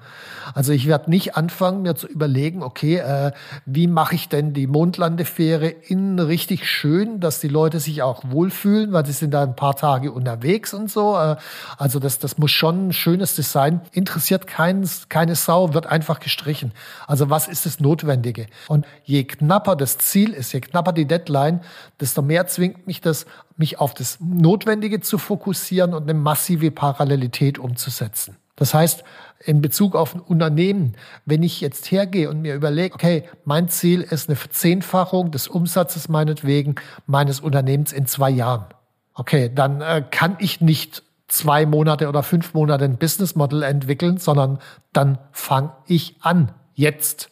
Also 0.55 0.73
ich 0.73 0.87
werde 0.87 1.11
nicht 1.11 1.35
anfangen, 1.35 1.83
mir 1.83 1.93
zu 1.93 2.07
überlegen, 2.07 2.63
okay, 2.63 2.97
äh, 2.97 3.31
wie 3.67 3.85
mache 3.85 4.15
ich 4.15 4.27
denn 4.27 4.53
die 4.53 4.65
Mondlandefähre 4.65 5.67
innen 5.67 6.17
richtig 6.17 6.67
schön, 6.67 7.19
dass 7.19 7.39
die 7.39 7.47
Leute 7.47 7.79
sich 7.79 8.01
auch 8.01 8.23
wohlfühlen, 8.25 8.91
weil 8.91 9.05
sie 9.05 9.11
sind 9.11 9.35
da 9.35 9.43
ein 9.43 9.55
paar 9.55 9.75
Tage 9.75 10.11
unterwegs 10.11 10.73
und 10.73 10.89
so. 10.89 11.15
Äh, 11.15 11.35
also 11.77 11.99
das, 11.99 12.17
das 12.17 12.39
muss 12.39 12.49
schon 12.49 12.87
ein 12.87 12.93
schönes 12.93 13.35
Design. 13.35 13.81
Interessiert 13.91 14.47
kein, 14.47 14.89
keine 15.09 15.35
Sau, 15.35 15.75
wird 15.75 15.85
einfach 15.85 16.19
gestrichen. 16.19 16.71
Also 17.05 17.29
was 17.29 17.47
ist 17.47 17.67
das 17.67 17.79
Notwendige? 17.79 18.47
Und 18.67 18.87
je 19.03 19.25
knapper 19.25 19.75
das 19.75 19.99
Ziel 19.99 20.31
ist, 20.31 20.53
je 20.53 20.61
knapper 20.61 20.91
die 20.91 21.05
Deadline, 21.05 21.61
desto 21.99 22.23
mehr 22.23 22.47
zwingt 22.47 22.87
mich 22.87 22.99
das, 22.99 23.27
mich 23.61 23.79
auf 23.79 23.93
das 23.93 24.17
Notwendige 24.19 24.99
zu 24.99 25.17
fokussieren 25.17 25.93
und 25.93 26.03
eine 26.03 26.13
massive 26.13 26.71
Parallelität 26.71 27.59
umzusetzen. 27.59 28.35
Das 28.55 28.73
heißt, 28.73 29.03
in 29.45 29.61
Bezug 29.61 29.95
auf 29.95 30.13
ein 30.13 30.19
Unternehmen, 30.19 30.95
wenn 31.25 31.43
ich 31.43 31.61
jetzt 31.61 31.91
hergehe 31.91 32.29
und 32.29 32.41
mir 32.41 32.55
überlege, 32.55 32.93
okay, 32.93 33.23
mein 33.45 33.69
Ziel 33.69 34.01
ist 34.01 34.29
eine 34.29 34.35
Verzehnfachung 34.35 35.31
des 35.31 35.47
Umsatzes 35.47 36.09
meinetwegen 36.09 36.75
meines 37.07 37.39
Unternehmens 37.39 37.93
in 37.93 38.05
zwei 38.05 38.29
Jahren. 38.29 38.65
Okay, 39.13 39.51
dann 39.53 39.81
äh, 39.81 40.03
kann 40.09 40.35
ich 40.39 40.61
nicht 40.61 41.03
zwei 41.27 41.65
Monate 41.65 42.09
oder 42.09 42.23
fünf 42.23 42.53
Monate 42.53 42.85
ein 42.85 42.97
Business 42.97 43.35
Model 43.35 43.63
entwickeln, 43.63 44.17
sondern 44.17 44.59
dann 44.93 45.17
fange 45.31 45.71
ich 45.87 46.17
an, 46.21 46.51
jetzt. 46.73 47.29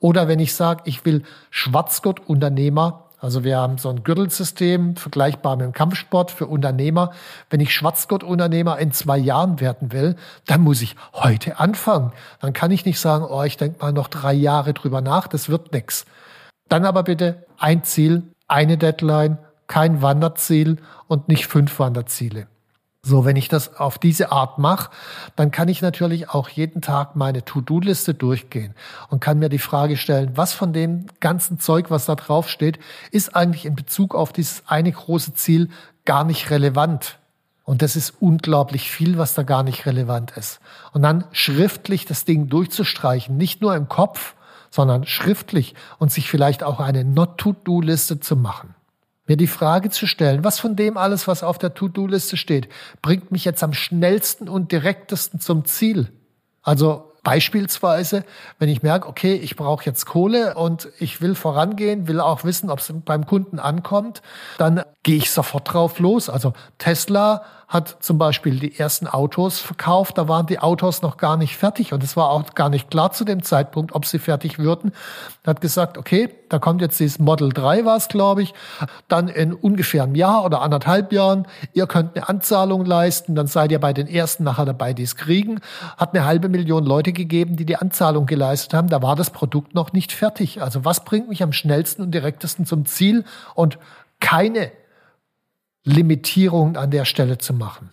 Oder 0.00 0.28
wenn 0.28 0.40
ich 0.40 0.54
sage, 0.54 0.82
ich 0.84 1.04
will 1.04 1.22
Schwarzgurt-Unternehmer 1.50 3.05
also 3.18 3.44
wir 3.44 3.56
haben 3.56 3.78
so 3.78 3.88
ein 3.88 4.04
Gürtelsystem, 4.04 4.96
vergleichbar 4.96 5.56
mit 5.56 5.64
dem 5.64 5.72
Kampfsport 5.72 6.30
für 6.30 6.46
Unternehmer. 6.46 7.12
Wenn 7.48 7.60
ich 7.60 7.74
Schwarzgurt-Unternehmer 7.74 8.78
in 8.78 8.92
zwei 8.92 9.16
Jahren 9.16 9.58
werden 9.60 9.92
will, 9.92 10.16
dann 10.46 10.60
muss 10.60 10.82
ich 10.82 10.96
heute 11.14 11.58
anfangen. 11.58 12.12
Dann 12.40 12.52
kann 12.52 12.70
ich 12.70 12.84
nicht 12.84 13.00
sagen, 13.00 13.24
oh, 13.28 13.42
ich 13.42 13.56
denke 13.56 13.78
mal 13.80 13.92
noch 13.92 14.08
drei 14.08 14.34
Jahre 14.34 14.74
drüber 14.74 15.00
nach, 15.00 15.28
das 15.28 15.48
wird 15.48 15.72
nix. 15.72 16.04
Dann 16.68 16.84
aber 16.84 17.04
bitte 17.04 17.46
ein 17.58 17.84
Ziel, 17.84 18.22
eine 18.48 18.76
Deadline, 18.76 19.38
kein 19.66 20.02
Wanderziel 20.02 20.76
und 21.08 21.28
nicht 21.28 21.46
fünf 21.46 21.78
Wanderziele. 21.78 22.46
So, 23.08 23.24
wenn 23.24 23.36
ich 23.36 23.46
das 23.46 23.76
auf 23.76 23.98
diese 23.98 24.32
Art 24.32 24.58
mache, 24.58 24.90
dann 25.36 25.52
kann 25.52 25.68
ich 25.68 25.80
natürlich 25.80 26.28
auch 26.28 26.48
jeden 26.48 26.82
Tag 26.82 27.14
meine 27.14 27.44
To-Do-Liste 27.44 28.14
durchgehen 28.14 28.74
und 29.10 29.20
kann 29.20 29.38
mir 29.38 29.48
die 29.48 29.60
Frage 29.60 29.96
stellen, 29.96 30.32
was 30.34 30.52
von 30.52 30.72
dem 30.72 31.06
ganzen 31.20 31.60
Zeug, 31.60 31.88
was 31.88 32.06
da 32.06 32.16
drauf 32.16 32.48
steht, 32.48 32.80
ist 33.12 33.36
eigentlich 33.36 33.64
in 33.64 33.76
Bezug 33.76 34.16
auf 34.16 34.32
dieses 34.32 34.64
eine 34.66 34.90
große 34.90 35.34
Ziel 35.34 35.70
gar 36.04 36.24
nicht 36.24 36.50
relevant. 36.50 37.20
Und 37.62 37.82
das 37.82 37.94
ist 37.94 38.12
unglaublich 38.18 38.90
viel, 38.90 39.18
was 39.18 39.34
da 39.34 39.44
gar 39.44 39.62
nicht 39.62 39.86
relevant 39.86 40.32
ist. 40.36 40.58
Und 40.92 41.02
dann 41.02 41.26
schriftlich 41.30 42.06
das 42.06 42.24
Ding 42.24 42.48
durchzustreichen, 42.48 43.36
nicht 43.36 43.62
nur 43.62 43.76
im 43.76 43.88
Kopf, 43.88 44.34
sondern 44.72 45.06
schriftlich 45.06 45.76
und 45.98 46.10
sich 46.10 46.28
vielleicht 46.28 46.64
auch 46.64 46.80
eine 46.80 47.04
Not-To-Do-Liste 47.04 48.18
zu 48.18 48.34
machen 48.34 48.74
mir 49.26 49.36
die 49.36 49.46
Frage 49.46 49.90
zu 49.90 50.06
stellen, 50.06 50.44
was 50.44 50.58
von 50.58 50.76
dem 50.76 50.96
alles, 50.96 51.26
was 51.26 51.42
auf 51.42 51.58
der 51.58 51.74
To-Do-Liste 51.74 52.36
steht, 52.36 52.68
bringt 53.02 53.32
mich 53.32 53.44
jetzt 53.44 53.62
am 53.62 53.72
schnellsten 53.72 54.48
und 54.48 54.72
direktesten 54.72 55.40
zum 55.40 55.64
Ziel? 55.64 56.08
Also 56.62 57.06
Beispielsweise, 57.26 58.24
wenn 58.60 58.68
ich 58.68 58.84
merke, 58.84 59.08
okay, 59.08 59.34
ich 59.34 59.56
brauche 59.56 59.84
jetzt 59.84 60.06
Kohle 60.06 60.54
und 60.54 60.88
ich 61.00 61.20
will 61.20 61.34
vorangehen, 61.34 62.06
will 62.06 62.20
auch 62.20 62.44
wissen, 62.44 62.70
ob 62.70 62.78
es 62.78 62.94
beim 63.04 63.26
Kunden 63.26 63.58
ankommt, 63.58 64.22
dann 64.58 64.84
gehe 65.06 65.18
ich 65.18 65.30
sofort 65.30 65.72
drauf 65.72 66.00
los. 66.00 66.28
Also 66.28 66.52
Tesla 66.78 67.44
hat 67.68 67.98
zum 68.00 68.18
Beispiel 68.18 68.58
die 68.58 68.76
ersten 68.76 69.06
Autos 69.06 69.60
verkauft, 69.60 70.18
da 70.18 70.26
waren 70.26 70.46
die 70.46 70.58
Autos 70.58 71.00
noch 71.00 71.16
gar 71.16 71.36
nicht 71.36 71.56
fertig 71.56 71.92
und 71.92 72.02
es 72.02 72.16
war 72.16 72.30
auch 72.30 72.54
gar 72.54 72.70
nicht 72.70 72.90
klar 72.90 73.12
zu 73.12 73.24
dem 73.24 73.44
Zeitpunkt, 73.44 73.94
ob 73.94 74.04
sie 74.04 74.18
fertig 74.18 74.58
würden. 74.58 74.90
Hat 75.46 75.60
gesagt, 75.60 75.96
okay, 75.96 76.30
da 76.48 76.58
kommt 76.58 76.80
jetzt 76.80 76.98
dieses 76.98 77.20
Model 77.20 77.50
3 77.50 77.84
war 77.84 77.96
es, 77.96 78.08
glaube 78.08 78.42
ich, 78.42 78.52
dann 79.06 79.28
in 79.28 79.54
ungefähr 79.54 80.02
einem 80.02 80.16
Jahr 80.16 80.44
oder 80.44 80.60
anderthalb 80.60 81.12
Jahren, 81.12 81.46
ihr 81.72 81.86
könnt 81.86 82.16
eine 82.16 82.28
Anzahlung 82.28 82.84
leisten, 82.84 83.36
dann 83.36 83.46
seid 83.46 83.70
ihr 83.70 83.78
bei 83.78 83.92
den 83.92 84.08
ersten 84.08 84.42
nachher 84.42 84.64
dabei, 84.64 84.92
die 84.92 85.04
es 85.04 85.14
kriegen. 85.14 85.60
Hat 85.96 86.16
eine 86.16 86.24
halbe 86.24 86.48
Million 86.48 86.84
Leute 86.84 87.12
gegeben, 87.12 87.54
die 87.54 87.64
die 87.64 87.76
Anzahlung 87.76 88.26
geleistet 88.26 88.74
haben, 88.74 88.88
da 88.88 89.02
war 89.02 89.14
das 89.14 89.30
Produkt 89.30 89.72
noch 89.72 89.92
nicht 89.92 90.10
fertig. 90.10 90.62
Also 90.62 90.84
was 90.84 91.04
bringt 91.04 91.28
mich 91.28 91.44
am 91.44 91.52
schnellsten 91.52 92.02
und 92.02 92.10
direktesten 92.12 92.66
zum 92.66 92.86
Ziel 92.86 93.24
und 93.54 93.78
keine 94.18 94.72
Limitierungen 95.86 96.76
an 96.76 96.90
der 96.90 97.06
Stelle 97.06 97.38
zu 97.38 97.54
machen. 97.54 97.90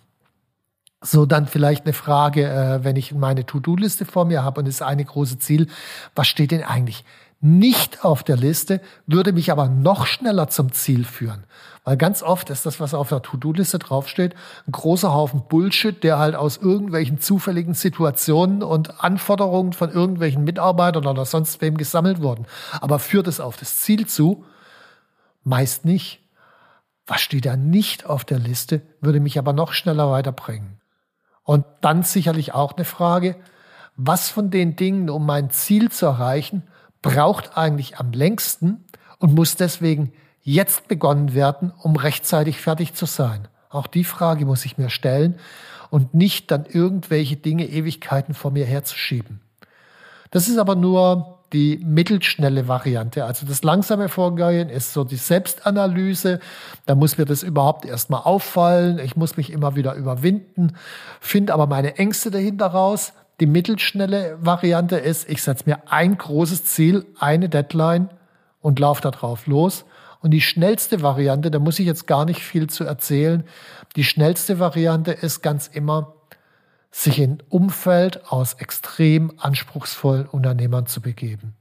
So, 1.00 1.26
dann 1.26 1.46
vielleicht 1.46 1.84
eine 1.84 1.92
Frage, 1.92 2.46
äh, 2.46 2.84
wenn 2.84 2.96
ich 2.96 3.14
meine 3.14 3.46
To-Do-Liste 3.46 4.04
vor 4.04 4.24
mir 4.24 4.42
habe 4.42 4.60
und 4.60 4.68
das 4.68 4.82
eine 4.82 5.04
große 5.04 5.38
Ziel, 5.38 5.68
was 6.14 6.26
steht 6.26 6.50
denn 6.50 6.62
eigentlich 6.62 7.04
nicht 7.40 8.04
auf 8.04 8.22
der 8.22 8.36
Liste, 8.36 8.80
würde 9.06 9.32
mich 9.32 9.52
aber 9.52 9.68
noch 9.68 10.06
schneller 10.06 10.48
zum 10.48 10.72
Ziel 10.72 11.04
führen. 11.04 11.44
Weil 11.84 11.98
ganz 11.98 12.22
oft 12.22 12.48
ist 12.48 12.64
das, 12.64 12.80
was 12.80 12.94
auf 12.94 13.10
der 13.10 13.20
To-Do-Liste 13.20 13.78
draufsteht, 13.78 14.34
ein 14.66 14.72
großer 14.72 15.12
Haufen 15.12 15.42
Bullshit, 15.46 16.02
der 16.02 16.18
halt 16.18 16.34
aus 16.34 16.56
irgendwelchen 16.56 17.20
zufälligen 17.20 17.74
Situationen 17.74 18.62
und 18.62 19.04
Anforderungen 19.04 19.74
von 19.74 19.90
irgendwelchen 19.90 20.42
Mitarbeitern 20.42 21.06
oder 21.06 21.26
sonst 21.26 21.60
wem 21.60 21.76
gesammelt 21.76 22.22
wurden. 22.22 22.46
Aber 22.80 22.98
führt 22.98 23.28
es 23.28 23.40
auf 23.40 23.58
das 23.58 23.76
Ziel 23.76 24.06
zu? 24.06 24.44
Meist 25.44 25.84
nicht. 25.84 26.23
Was 27.06 27.20
steht 27.20 27.46
da 27.46 27.56
nicht 27.56 28.06
auf 28.06 28.24
der 28.24 28.38
Liste, 28.38 28.82
würde 29.00 29.20
mich 29.20 29.38
aber 29.38 29.52
noch 29.52 29.72
schneller 29.72 30.10
weiterbringen. 30.10 30.80
Und 31.42 31.66
dann 31.82 32.02
sicherlich 32.02 32.54
auch 32.54 32.72
eine 32.72 32.86
Frage, 32.86 33.36
was 33.96 34.30
von 34.30 34.50
den 34.50 34.76
Dingen, 34.76 35.10
um 35.10 35.26
mein 35.26 35.50
Ziel 35.50 35.90
zu 35.90 36.06
erreichen, 36.06 36.62
braucht 37.02 37.56
eigentlich 37.56 37.98
am 37.98 38.12
längsten 38.12 38.84
und 39.18 39.34
muss 39.34 39.56
deswegen 39.56 40.12
jetzt 40.42 40.88
begonnen 40.88 41.34
werden, 41.34 41.72
um 41.82 41.96
rechtzeitig 41.96 42.60
fertig 42.60 42.94
zu 42.94 43.06
sein? 43.06 43.48
Auch 43.68 43.86
die 43.86 44.04
Frage 44.04 44.46
muss 44.46 44.64
ich 44.64 44.78
mir 44.78 44.88
stellen 44.88 45.38
und 45.90 46.14
nicht 46.14 46.50
dann 46.50 46.64
irgendwelche 46.64 47.36
Dinge 47.36 47.66
Ewigkeiten 47.66 48.34
vor 48.34 48.50
mir 48.50 48.64
herzuschieben. 48.64 49.40
Das 50.30 50.48
ist 50.48 50.58
aber 50.58 50.74
nur 50.74 51.43
die 51.54 51.80
mittelschnelle 51.84 52.66
Variante. 52.66 53.24
Also 53.24 53.46
das 53.46 53.62
langsame 53.62 54.08
Vorgehen 54.08 54.68
ist 54.68 54.92
so 54.92 55.04
die 55.04 55.16
Selbstanalyse. 55.16 56.40
Da 56.84 56.96
muss 56.96 57.16
mir 57.16 57.24
das 57.24 57.44
überhaupt 57.44 57.86
erstmal 57.86 58.22
auffallen. 58.22 58.98
Ich 58.98 59.14
muss 59.14 59.36
mich 59.36 59.52
immer 59.52 59.76
wieder 59.76 59.94
überwinden, 59.94 60.72
finde 61.20 61.54
aber 61.54 61.68
meine 61.68 61.96
Ängste 61.96 62.32
dahinter 62.32 62.66
raus. 62.66 63.12
Die 63.38 63.46
mittelschnelle 63.46 64.36
Variante 64.40 64.96
ist, 64.96 65.28
ich 65.30 65.42
setze 65.42 65.64
mir 65.66 65.78
ein 65.90 66.18
großes 66.18 66.64
Ziel, 66.64 67.06
eine 67.18 67.48
Deadline 67.48 68.10
und 68.60 68.80
laufe 68.80 69.02
da 69.02 69.12
drauf 69.12 69.46
los. 69.46 69.84
Und 70.20 70.32
die 70.32 70.40
schnellste 70.40 71.02
Variante, 71.02 71.52
da 71.52 71.60
muss 71.60 71.78
ich 71.78 71.86
jetzt 71.86 72.08
gar 72.08 72.24
nicht 72.24 72.40
viel 72.40 72.68
zu 72.68 72.82
erzählen, 72.84 73.44
die 73.94 74.04
schnellste 74.04 74.58
Variante 74.58 75.12
ist 75.12 75.40
ganz 75.42 75.68
immer, 75.68 76.13
sich 76.96 77.18
in 77.18 77.42
Umfeld 77.48 78.30
aus 78.30 78.54
extrem 78.54 79.32
anspruchsvollen 79.36 80.26
Unternehmern 80.26 80.86
zu 80.86 81.00
begeben. 81.00 81.56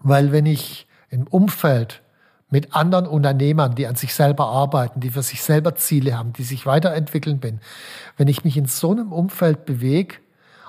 Weil 0.00 0.32
wenn 0.32 0.46
ich 0.46 0.86
im 1.10 1.26
Umfeld 1.26 2.00
mit 2.48 2.74
anderen 2.74 3.06
Unternehmern, 3.06 3.74
die 3.74 3.86
an 3.86 3.96
sich 3.96 4.14
selber 4.14 4.46
arbeiten, 4.46 5.00
die 5.00 5.10
für 5.10 5.22
sich 5.22 5.42
selber 5.42 5.74
Ziele 5.74 6.16
haben, 6.16 6.32
die 6.32 6.44
sich 6.44 6.64
weiterentwickeln 6.64 7.40
bin, 7.40 7.60
wenn 8.16 8.26
ich 8.26 8.42
mich 8.42 8.56
in 8.56 8.64
so 8.64 8.90
einem 8.90 9.12
Umfeld 9.12 9.66
bewege 9.66 10.16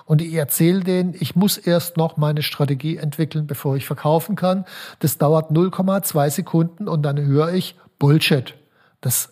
und 0.03 0.21
ich 0.21 0.33
erzähle 0.33 0.81
denen, 0.81 1.15
ich 1.17 1.33
muss 1.33 1.57
erst 1.57 1.95
noch 1.95 2.17
meine 2.17 2.43
Strategie 2.43 2.97
entwickeln, 2.97 3.47
bevor 3.47 3.77
ich 3.77 3.85
verkaufen 3.85 4.35
kann, 4.35 4.65
das 4.99 5.17
dauert 5.17 5.51
0,2 5.51 6.29
Sekunden 6.29 6.89
und 6.89 7.03
dann 7.03 7.17
höre 7.17 7.53
ich 7.53 7.77
Bullshit. 7.97 8.55
Das 8.99 9.31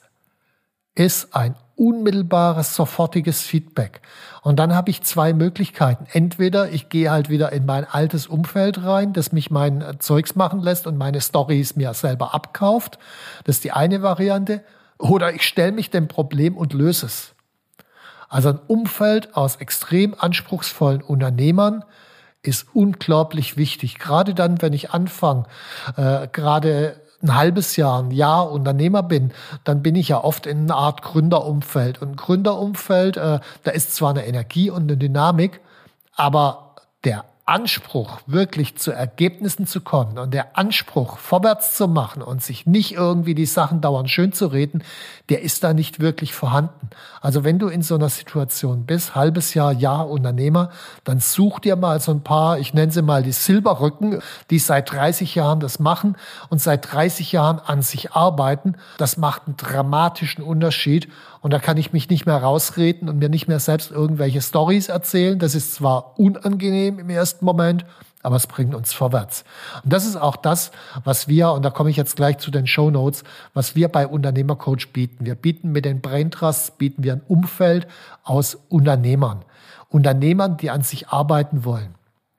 ist 0.96 1.36
ein 1.36 1.56
unmittelbares, 1.80 2.76
sofortiges 2.76 3.42
Feedback. 3.42 4.02
Und 4.42 4.58
dann 4.58 4.76
habe 4.76 4.90
ich 4.90 5.02
zwei 5.02 5.34
Möglichkeiten. 5.34 6.06
Entweder 6.12 6.72
ich 6.72 6.90
gehe 6.90 7.10
halt 7.10 7.30
wieder 7.30 7.52
in 7.52 7.66
mein 7.66 7.86
altes 7.86 8.28
Umfeld 8.28 8.84
rein, 8.84 9.14
das 9.14 9.32
mich 9.32 9.50
mein 9.50 9.84
Zeugs 10.00 10.36
machen 10.36 10.62
lässt 10.62 10.88
und 10.88 10.98
meine 10.98 11.22
Stories 11.22 11.76
mir 11.76 11.94
selber 11.94 12.34
abkauft. 12.34 13.00
Das 13.46 13.58
ist 13.58 13.64
die 13.64 13.72
eine 13.72 14.02
Variante. 14.02 14.64
Oder 14.98 15.34
ich 15.34 15.44
stelle 15.44 15.72
mich 15.72 15.90
dem 15.90 16.08
Problem 16.08 16.58
und 16.58 16.74
löse 16.74 17.06
es. 17.06 17.34
Also 18.28 18.50
ein 18.50 18.60
Umfeld 18.68 19.36
aus 19.36 19.56
extrem 19.56 20.14
anspruchsvollen 20.18 21.02
Unternehmern 21.02 21.84
ist 22.42 22.68
unglaublich 22.74 23.58
wichtig. 23.58 24.00
Gerade 24.00 24.34
dann, 24.34 24.62
wenn 24.62 24.74
ich 24.74 24.92
anfange, 24.92 25.46
äh, 25.96 26.28
gerade 26.32 27.02
ein 27.22 27.36
halbes 27.36 27.76
Jahr, 27.76 28.02
ein 28.02 28.12
Jahr 28.12 28.52
Unternehmer 28.52 29.04
bin, 29.04 29.32
dann 29.64 29.82
bin 29.84 29.96
ich 29.96 30.10
ja 30.10 30.24
oft 30.24 30.46
in 30.46 30.64
einer 30.64 30.76
Art 30.76 31.02
Gründerumfeld. 31.02 32.02
Und 32.02 32.16
Gründerumfeld, 32.16 33.18
äh, 33.18 33.40
da 33.64 33.72
ist 33.72 33.96
zwar 33.96 34.12
eine 34.12 34.26
Energie 34.26 34.70
und 34.70 34.84
eine 34.84 34.98
Dynamik, 34.98 35.62
aber 36.16 36.76
der 37.04 37.26
Anspruch, 37.50 38.20
wirklich 38.28 38.78
zu 38.78 38.92
Ergebnissen 38.92 39.66
zu 39.66 39.82
kommen 39.82 40.20
und 40.20 40.36
der 40.36 40.56
Anspruch, 40.56 41.18
vorwärts 41.18 41.76
zu 41.76 41.88
machen 41.88 42.22
und 42.22 42.44
sich 42.44 42.68
nicht 42.68 42.92
irgendwie 42.92 43.34
die 43.34 43.48
Sachen 43.48 43.82
dauernd 43.82 44.12
schön 44.12 44.34
zu 44.34 44.46
reden, 44.46 44.84
der 45.30 45.42
ist 45.42 45.64
da 45.64 45.74
nicht 45.74 46.00
wirklich 46.00 46.36
vorhanden. 46.36 46.92
Also 47.22 47.44
wenn 47.44 47.58
du 47.58 47.68
in 47.68 47.82
so 47.82 47.96
einer 47.96 48.10
Situation 48.10 48.86
bist, 48.86 49.16
halbes 49.16 49.56
Jahr, 49.56 49.74
Jahr 49.74 50.08
Unternehmer, 50.08 50.70
dann 51.04 51.20
such 51.20 51.60
dir 51.60 51.76
mal 51.76 52.00
so 52.00 52.12
ein 52.12 52.22
paar, 52.22 52.60
ich 52.60 52.76
nenne 52.76 52.92
sie 52.92 53.02
mal 53.02 53.24
die 53.24 53.32
Silberrücken, 53.32 54.22
die 54.52 54.60
seit 54.60 54.92
30 54.92 55.34
Jahren 55.34 55.60
das 55.60 55.80
machen 55.80 56.18
und 56.50 56.62
seit 56.62 56.94
30 56.94 57.32
Jahren 57.32 57.60
an 57.60 57.82
sich 57.82 58.12
arbeiten. 58.12 58.76
Das 59.00 59.18
macht 59.18 59.48
einen 59.48 59.58
dramatischen 59.58 60.44
Unterschied 60.44 61.10
und 61.42 61.52
da 61.52 61.60
kann 61.60 61.78
ich 61.78 61.94
mich 61.94 62.10
nicht 62.10 62.26
mehr 62.26 62.38
rausreden 62.38 63.08
und 63.08 63.18
mir 63.18 63.30
nicht 63.30 63.48
mehr 63.48 63.60
selbst 63.60 63.92
irgendwelche 63.92 64.42
Stories 64.42 64.90
erzählen. 64.90 65.40
Das 65.40 65.56
ist 65.56 65.74
zwar 65.74 66.20
unangenehm 66.20 67.00
im 67.00 67.10
ersten 67.10 67.39
Moment, 67.46 67.86
aber 68.22 68.36
es 68.36 68.48
bringt 68.48 68.76
uns 68.76 68.94
vorwärts. 68.94 69.44
Und 69.84 69.94
das 69.94 70.06
ist 70.06 70.18
auch 70.18 70.36
das, 70.36 70.72
was 71.04 71.28
wir, 71.28 71.52
und 71.52 71.64
da 71.64 71.70
komme 71.70 71.90
ich 71.90 71.98
jetzt 71.98 72.16
gleich 72.16 72.38
zu 72.40 72.52
den 72.52 72.68
Show 72.68 72.92
Notes, 72.92 73.24
was 73.54 73.76
wir 73.76 73.88
bei 73.88 74.08
Unternehmercoach 74.08 74.90
bieten. 74.92 75.26
Wir 75.26 75.36
bieten 75.36 75.72
mit 75.72 75.86
den 75.86 76.02
Brain 76.02 76.32
Trusts, 76.32 76.72
bieten 76.72 77.04
wir 77.04 77.14
ein 77.14 77.22
Umfeld 77.28 77.88
aus 78.24 78.58
Unternehmern. 78.68 79.46
Unternehmern, 79.90 80.58
die 80.58 80.70
an 80.70 80.82
sich 80.82 81.10
arbeiten 81.10 81.64
wollen. 81.66 81.96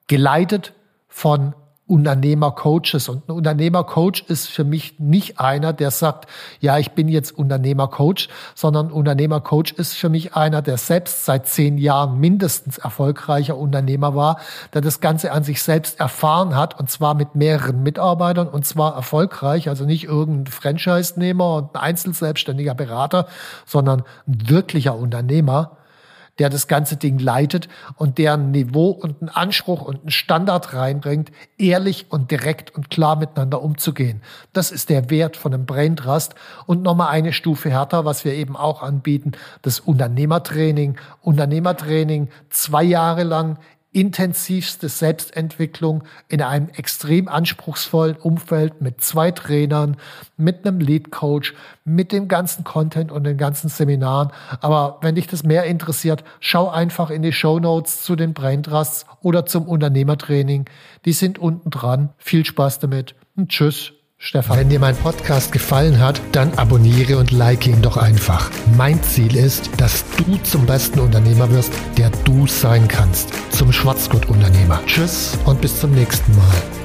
Geleitet 0.07 0.75
von 1.09 1.55
Unternehmercoaches. 1.91 3.09
Und 3.09 3.29
ein 3.29 3.33
Unternehmercoach 3.33 4.25
ist 4.29 4.49
für 4.49 4.63
mich 4.63 5.01
nicht 5.01 5.41
einer, 5.41 5.73
der 5.73 5.91
sagt, 5.91 6.29
ja, 6.61 6.79
ich 6.79 6.93
bin 6.93 7.09
jetzt 7.09 7.37
Unternehmercoach, 7.37 8.29
sondern 8.55 8.93
Unternehmercoach 8.93 9.73
ist 9.77 9.95
für 9.95 10.09
mich 10.09 10.37
einer, 10.37 10.63
der 10.63 10.77
selbst 10.77 11.25
seit 11.25 11.49
zehn 11.49 11.79
Jahren 11.79 12.21
mindestens 12.21 12.79
erfolgreicher 12.79 13.57
Unternehmer 13.57 14.15
war, 14.15 14.39
der 14.73 14.83
das 14.83 15.01
Ganze 15.01 15.33
an 15.33 15.43
sich 15.43 15.63
selbst 15.63 15.99
erfahren 15.99 16.55
hat 16.55 16.79
und 16.79 16.89
zwar 16.89 17.15
mit 17.15 17.35
mehreren 17.35 17.83
Mitarbeitern 17.83 18.47
und 18.47 18.65
zwar 18.65 18.95
erfolgreich, 18.95 19.69
also 19.69 19.85
nicht 19.85 20.05
irgendein 20.05 20.47
Franchise-Nehmer 20.47 21.57
und 21.57 21.75
ein 21.75 21.81
einzelselbstständiger 21.81 22.75
Berater, 22.75 23.27
sondern 23.67 24.05
ein 24.29 24.49
wirklicher 24.49 24.97
Unternehmer 24.97 25.77
der 26.41 26.49
das 26.49 26.67
ganze 26.67 26.97
Ding 26.97 27.19
leitet 27.19 27.69
und 27.97 28.19
der 28.19 28.35
ein 28.35 28.51
Niveau 28.51 28.89
und 28.91 29.21
einen 29.21 29.29
Anspruch 29.29 29.83
und 29.83 30.01
einen 30.01 30.11
Standard 30.11 30.73
reinbringt, 30.73 31.31
ehrlich 31.59 32.07
und 32.09 32.31
direkt 32.31 32.75
und 32.75 32.91
klar 32.91 33.17
miteinander 33.17 33.63
umzugehen. 33.63 34.23
Das 34.53 34.73
ist 34.73 34.89
der 34.89 35.11
Wert 35.11 35.37
von 35.37 35.55
einem 35.55 35.67
Brain 35.67 35.97
Trust. 35.97 36.35
Und 36.67 36.83
nochmal 36.83 37.11
eine 37.11 37.33
Stufe 37.33 37.71
härter, 37.71 38.07
was 38.07 38.25
wir 38.25 38.33
eben 38.33 38.57
auch 38.57 38.83
anbieten, 38.83 39.33
das 39.61 39.81
Unternehmertraining. 39.81 40.97
Unternehmertraining 41.21 42.29
zwei 42.49 42.85
Jahre 42.85 43.23
lang 43.23 43.59
intensivste 43.93 44.89
Selbstentwicklung 44.89 46.05
in 46.29 46.43
einem 46.43 46.69
extrem 46.69 47.27
anspruchsvollen 47.27 48.17
Umfeld 48.17 48.81
mit 48.81 49.03
zwei 49.03 49.33
Trainern, 49.33 49.97
mit 50.37 50.65
einem 50.65 50.79
Lead 50.79 51.11
Coach, 51.11 51.55
mit 51.85 52.13
dem 52.13 52.29
ganzen 52.29 52.63
Content 52.63 53.11
und 53.11 53.25
den 53.25 53.37
ganzen 53.37 53.69
Seminaren. 53.69 54.31
Aber 54.61 54.99
wenn 55.03 55.17
dich 55.17 55.27
das 55.27 55.43
mehr 55.43 55.65
interessiert, 55.65 56.23
schau 56.39 56.69
einfach 56.69 57.11
in 57.11 57.23
die 57.23 57.33
Show 57.33 57.59
Notes 57.59 58.03
zu 58.03 58.15
den 58.15 58.33
Brain 58.33 58.63
Trusts 58.63 59.07
oder 59.23 59.45
zum 59.45 59.67
Unternehmertraining. 59.67 60.67
Die 61.05 61.13
sind 61.13 61.39
unten 61.39 61.71
dran. 61.71 62.11
Viel 62.19 62.45
Spaß 62.45 62.79
damit 62.79 63.17
und 63.37 63.49
tschüss. 63.49 63.93
Stefan. 64.23 64.59
Wenn 64.59 64.69
dir 64.69 64.79
mein 64.79 64.95
Podcast 64.95 65.51
gefallen 65.51 65.99
hat, 65.99 66.21
dann 66.33 66.53
abonniere 66.59 67.17
und 67.17 67.31
like 67.31 67.67
ihn 67.67 67.81
doch 67.81 67.97
einfach. 67.97 68.51
Mein 68.77 69.03
Ziel 69.03 69.35
ist, 69.35 69.71
dass 69.79 70.05
du 70.19 70.37
zum 70.43 70.67
besten 70.67 71.01
Unternehmer 71.01 71.51
wirst, 71.51 71.73
der 71.97 72.11
du 72.27 72.47
sein 72.47 72.87
kannst. 72.87 73.31
Zum 73.51 73.73
Schwarzgurt-Unternehmer. 73.73 74.79
Tschüss 74.85 75.39
und 75.47 75.63
bis 75.63 75.81
zum 75.81 75.93
nächsten 75.93 76.37
Mal. 76.37 76.80